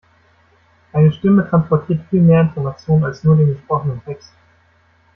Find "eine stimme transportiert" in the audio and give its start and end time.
0.93-2.01